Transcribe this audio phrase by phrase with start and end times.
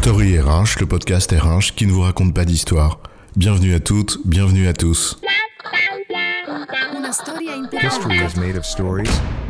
[0.00, 3.00] Story RH, le podcast RH qui ne vous raconte pas d'histoire.
[3.34, 5.20] Bienvenue à toutes, bienvenue à tous.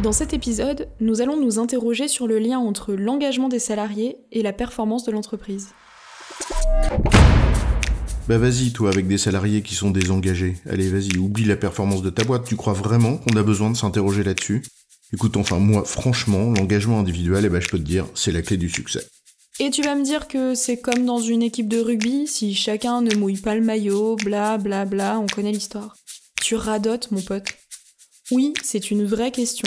[0.02, 4.42] Dans cet épisode, nous allons nous interroger sur le lien entre l'engagement des salariés et
[4.42, 5.68] la performance de l'entreprise.
[8.26, 10.56] Bah vas-y toi avec des salariés qui sont désengagés.
[10.68, 12.46] Allez vas-y, oublie la performance de ta boîte.
[12.46, 14.62] Tu crois vraiment qu'on a besoin de s'interroger là-dessus?
[15.12, 18.56] Écoute enfin moi franchement, l'engagement individuel, eh ben, je peux te dire, c'est la clé
[18.56, 19.06] du succès.
[19.60, 23.00] Et tu vas me dire que c'est comme dans une équipe de rugby, si chacun
[23.02, 25.96] ne mouille pas le maillot, bla bla bla, on connaît l'histoire.
[26.40, 27.48] Tu radotes, mon pote.
[28.30, 29.66] Oui, c'est une vraie question.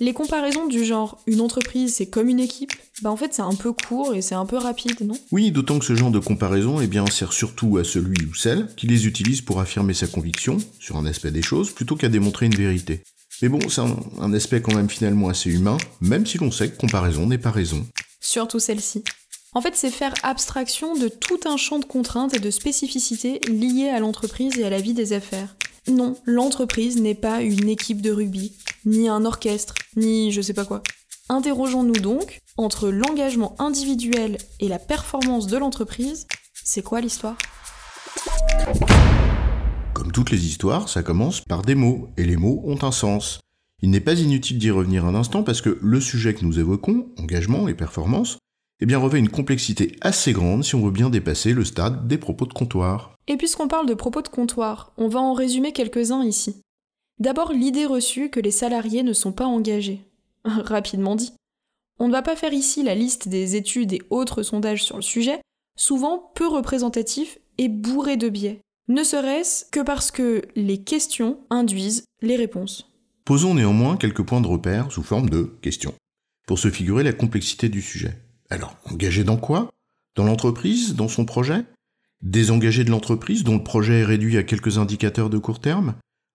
[0.00, 2.72] Les comparaisons du genre une entreprise c'est comme une équipe,
[3.02, 5.18] bah en fait c'est un peu court et c'est un peu rapide, non?
[5.30, 8.74] Oui, d'autant que ce genre de comparaison eh bien, sert surtout à celui ou celle
[8.74, 12.46] qui les utilise pour affirmer sa conviction sur un aspect des choses plutôt qu'à démontrer
[12.46, 13.02] une vérité.
[13.42, 16.70] Mais bon, c'est un, un aspect quand même finalement assez humain, même si l'on sait
[16.70, 17.86] que comparaison n'est pas raison.
[18.20, 19.04] Surtout celle-ci.
[19.52, 23.88] En fait, c'est faire abstraction de tout un champ de contraintes et de spécificités liées
[23.88, 25.56] à l'entreprise et à la vie des affaires.
[25.88, 28.52] Non, l'entreprise n'est pas une équipe de rugby,
[28.84, 30.82] ni un orchestre, ni je sais pas quoi.
[31.28, 37.38] Interrogeons-nous donc, entre l'engagement individuel et la performance de l'entreprise, c'est quoi l'histoire?
[39.94, 43.40] Comme toutes les histoires, ça commence par des mots, et les mots ont un sens.
[43.82, 47.08] Il n'est pas inutile d'y revenir un instant parce que le sujet que nous évoquons,
[47.18, 48.38] engagement et performance,
[48.80, 52.18] eh bien revêt une complexité assez grande si on veut bien dépasser le stade des
[52.18, 53.14] propos de comptoir.
[53.26, 56.60] Et puisqu'on parle de propos de comptoir, on va en résumer quelques-uns ici.
[57.18, 60.04] D'abord l'idée reçue que les salariés ne sont pas engagés.
[60.44, 61.32] Rapidement dit.
[61.98, 65.02] On ne va pas faire ici la liste des études et autres sondages sur le
[65.02, 65.40] sujet,
[65.78, 68.60] souvent peu représentatifs et bourrés de biais.
[68.88, 72.92] Ne serait-ce que parce que les questions induisent les réponses.
[73.24, 75.94] Posons néanmoins quelques points de repère sous forme de questions,
[76.46, 78.18] pour se figurer la complexité du sujet.
[78.50, 79.72] Alors, engagé dans quoi?
[80.14, 80.94] Dans l'entreprise?
[80.94, 81.64] Dans son projet?
[82.22, 85.94] Désengagé de l'entreprise dont le projet est réduit à quelques indicateurs de court terme?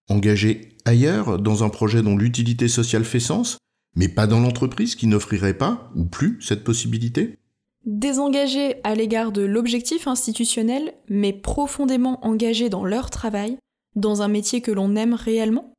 [0.09, 3.57] Engagé ailleurs, dans un projet dont l'utilité sociale fait sens,
[3.95, 7.37] mais pas dans l'entreprise qui n'offrirait pas, ou plus, cette possibilité?
[7.85, 13.57] Désengagés à l'égard de l'objectif institutionnel, mais profondément engagés dans leur travail,
[13.95, 15.73] dans un métier que l'on aime réellement?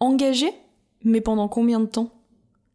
[0.00, 0.52] Engagés
[1.02, 2.12] Mais pendant combien de temps?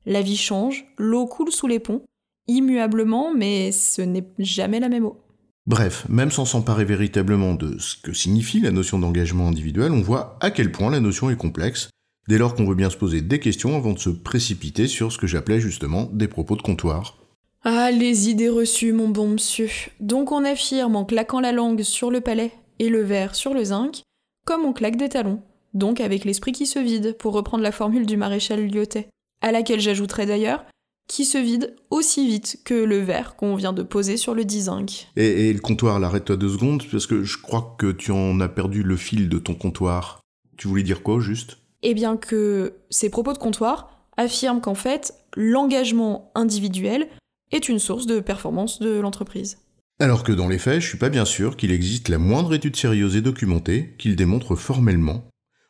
[0.05, 2.03] La vie change, l'eau coule sous les ponts,
[2.47, 5.17] immuablement, mais ce n'est jamais la même eau.
[5.65, 10.37] Bref, même sans s'emparer véritablement de ce que signifie la notion d'engagement individuel, on voit
[10.41, 11.89] à quel point la notion est complexe,
[12.27, 15.17] dès lors qu'on veut bien se poser des questions avant de se précipiter sur ce
[15.17, 17.17] que j'appelais justement des propos de comptoir.
[17.63, 19.69] Ah, les idées reçues, mon bon monsieur.
[20.01, 23.63] Donc on affirme en claquant la langue sur le palais et le verre sur le
[23.63, 24.01] zinc,
[24.45, 25.41] comme on claque des talons,
[25.73, 29.07] donc avec l'esprit qui se vide, pour reprendre la formule du maréchal Lyotet,
[29.41, 30.65] à laquelle j'ajouterais d'ailleurs
[31.07, 35.07] qui se vide aussi vite que le verre qu'on vient de poser sur le zinc.
[35.15, 38.49] Et, et le comptoir, l'arrête-toi deux secondes, parce que je crois que tu en as
[38.49, 40.21] perdu le fil de ton comptoir.
[40.57, 41.57] Tu voulais dire quoi, juste?
[41.81, 47.09] Eh bien que ces propos de comptoir affirment qu'en fait, l'engagement individuel
[47.51, 49.57] est une source de performance de l'entreprise.
[49.99, 52.75] Alors que dans les faits, je suis pas bien sûr qu'il existe la moindre étude
[52.75, 55.27] sérieuse et documentée qui le démontre formellement.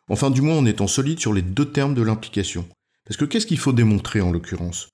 [0.09, 2.65] Enfin, du moins en étant solide sur les deux termes de l'implication.
[3.05, 4.89] Parce que qu'est-ce qu'il faut démontrer en l'occurrence?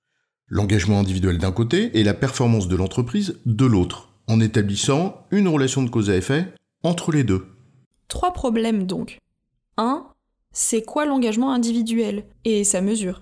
[0.50, 5.84] L'engagement individuel d'un côté et la performance de l'entreprise de l'autre, en établissant une relation
[5.84, 6.52] de cause à effet
[6.82, 7.48] entre les deux.
[8.08, 9.20] Trois problèmes donc.
[9.78, 10.08] 1.
[10.52, 13.22] C'est quoi l'engagement individuel et sa mesure?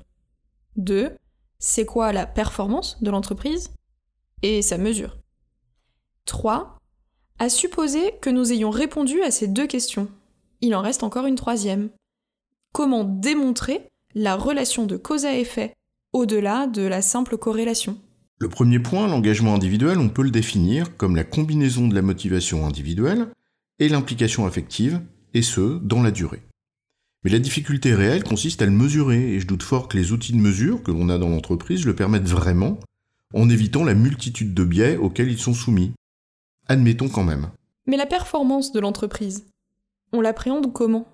[0.77, 1.11] 2.
[1.59, 3.71] C'est quoi la performance de l'entreprise
[4.41, 5.17] et sa mesure?
[6.25, 6.77] 3.
[7.39, 10.07] À supposer que nous ayons répondu à ces deux questions,
[10.61, 11.89] il en reste encore une troisième.
[12.73, 15.73] Comment démontrer la relation de cause à effet
[16.17, 17.97] au-delà de la simple corrélation.
[18.39, 22.65] Le premier point, l'engagement individuel, on peut le définir comme la combinaison de la motivation
[22.65, 23.27] individuelle
[23.77, 24.99] et l'implication affective,
[25.35, 26.41] et ce, dans la durée.
[27.23, 30.33] Mais la difficulté réelle consiste à le mesurer, et je doute fort que les outils
[30.33, 32.79] de mesure que l'on a dans l'entreprise le permettent vraiment,
[33.35, 35.93] en évitant la multitude de biais auxquels ils sont soumis.
[36.67, 37.51] Admettons quand même.
[37.85, 39.45] Mais la performance de l'entreprise,
[40.13, 41.07] on l'appréhende comment?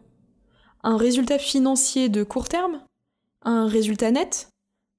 [0.81, 2.81] Un résultat financier de court terme?
[3.41, 4.47] Un résultat net?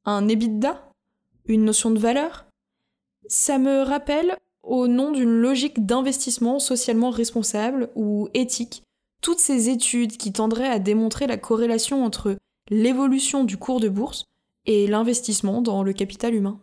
[0.05, 0.93] Un EBITDA,
[1.47, 2.47] une notion de valeur.
[3.27, 8.83] Ça me rappelle, au nom d'une logique d'investissement socialement responsable ou éthique,
[9.23, 12.37] toutes ces études qui tendraient à démontrer la corrélation entre
[12.71, 14.25] l'évolution du cours de bourse
[14.67, 16.59] et l'investissement dans le capital humain.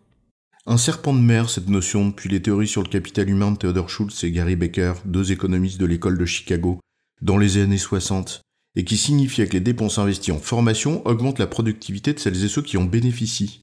[0.68, 3.90] Un serpent de mer, cette notion, depuis les théories sur le capital humain de Theodore
[3.90, 6.80] Schultz et Gary Becker, deux économistes de l'école de Chicago,
[7.22, 8.42] dans les années 60
[8.76, 12.48] et qui signifie que les dépenses investies en formation augmentent la productivité de celles et
[12.48, 13.62] ceux qui en bénéficient.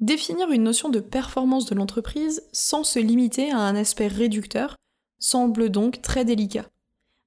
[0.00, 4.76] Définir une notion de performance de l'entreprise sans se limiter à un aspect réducteur
[5.18, 6.66] semble donc très délicat.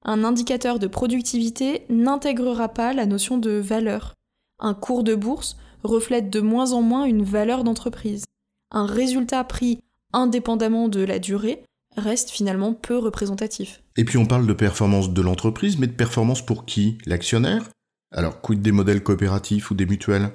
[0.04, 4.16] Un indicateur de productivité n'intégrera pas la notion de valeur.
[4.60, 8.26] Un cours de bourse reflète de moins en moins une valeur d'entreprise.
[8.72, 9.80] Un résultat pris
[10.14, 11.64] indépendamment de la durée
[11.98, 13.84] reste finalement peu représentatif.
[13.98, 16.98] Et puis on parle de performance de l'entreprise, mais de performance pour qui?
[17.06, 17.70] L'actionnaire?
[18.12, 20.32] Alors quid des modèles coopératifs ou des mutuelles?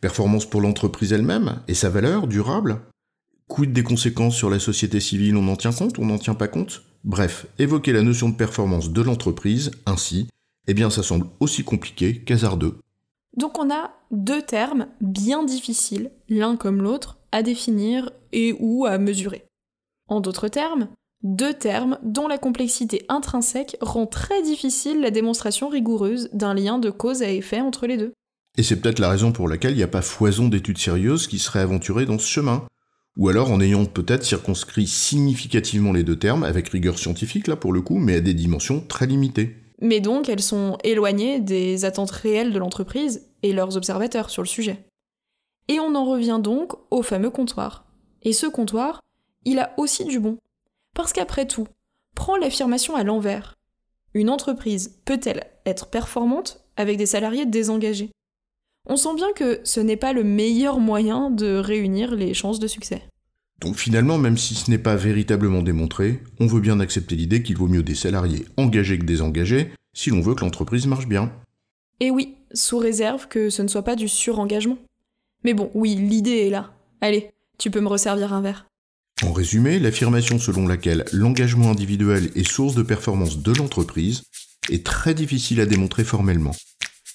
[0.00, 2.82] Performance pour l'entreprise elle-même et sa valeur durable?
[3.48, 5.36] Quid des conséquences sur la société civile?
[5.36, 5.98] On en tient compte?
[5.98, 6.82] On n'en tient pas compte?
[7.04, 10.28] Bref, évoquer la notion de performance de l'entreprise ainsi,
[10.66, 12.78] eh bien ça semble aussi compliqué qu'hasardeux.
[13.36, 18.98] Donc on a deux termes bien difficiles, l'un comme l'autre, à définir et ou à
[18.98, 19.44] mesurer.
[20.08, 20.88] En d'autres termes,
[21.22, 26.90] deux termes dont la complexité intrinsèque rend très difficile la démonstration rigoureuse d'un lien de
[26.90, 28.12] cause à effet entre les deux.
[28.58, 31.38] Et c'est peut-être la raison pour laquelle il n'y a pas foison d'études sérieuses qui
[31.38, 32.64] seraient aventurées dans ce chemin.
[33.18, 37.72] Ou alors en ayant peut-être circonscrit significativement les deux termes, avec rigueur scientifique là pour
[37.72, 39.56] le coup, mais à des dimensions très limitées.
[39.80, 44.48] Mais donc elles sont éloignées des attentes réelles de l'entreprise et leurs observateurs sur le
[44.48, 44.84] sujet.
[45.68, 47.84] Et on en revient donc au fameux comptoir.
[48.22, 49.00] Et ce comptoir,
[49.46, 50.36] il a aussi du bon.
[50.92, 51.68] Parce qu'après tout,
[52.14, 53.54] prends l'affirmation à l'envers.
[54.12, 58.10] Une entreprise peut-elle être performante avec des salariés désengagés?
[58.88, 62.66] On sent bien que ce n'est pas le meilleur moyen de réunir les chances de
[62.66, 63.02] succès.
[63.60, 67.56] Donc finalement, même si ce n'est pas véritablement démontré, on veut bien accepter l'idée qu'il
[67.56, 71.32] vaut mieux des salariés engagés que désengagés si l'on veut que l'entreprise marche bien.
[72.00, 74.76] Et oui, sous réserve que ce ne soit pas du surengagement.
[75.42, 76.74] Mais bon, oui, l'idée est là.
[77.00, 78.66] Allez, tu peux me resservir un verre.
[79.22, 84.24] En résumé, l'affirmation selon laquelle l'engagement individuel est source de performance de l'entreprise
[84.70, 86.54] est très difficile à démontrer formellement.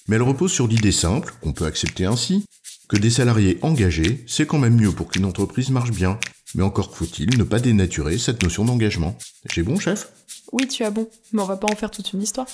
[0.08, 2.44] Mais elle repose sur l'idée simple, qu'on peut accepter ainsi,
[2.88, 6.18] que des salariés engagés, c'est quand même mieux pour qu'une entreprise marche bien.
[6.56, 9.16] Mais encore faut-il ne pas dénaturer cette notion d'engagement.
[9.52, 10.08] J'ai bon, chef?
[10.50, 12.48] Oui, tu as bon, mais on va pas en faire toute une histoire.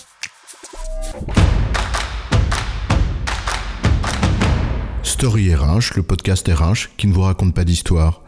[5.03, 8.28] Story RH, le podcast RH qui ne vous raconte pas d'histoire.